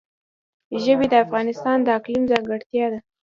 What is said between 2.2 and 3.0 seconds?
ځانګړتیا ده.